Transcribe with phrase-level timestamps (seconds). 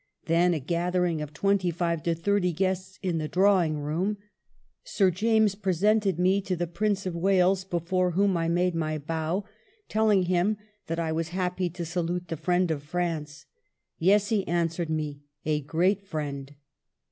[0.25, 4.17] Then a gathering of twenty five to thirty guests in the drawing room.
[4.83, 9.45] Sir James presented me to the Prince of Wales, before whom I made my bow,
[9.89, 13.45] telling him that I was happy to salute the friend of France."
[14.01, 16.55] ^Yes,' he answered me, 'sl great friend.'